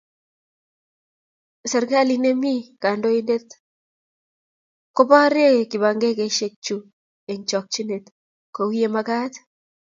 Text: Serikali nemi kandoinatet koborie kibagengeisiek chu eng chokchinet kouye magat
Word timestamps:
Serikali 1.71 2.15
nemi 2.23 2.53
kandoinatet 2.81 3.47
koborie 4.95 5.49
kibagengeisiek 5.71 6.53
chu 6.65 6.75
eng 7.31 7.43
chokchinet 7.49 8.05
kouye 8.55 8.87
magat 8.93 9.33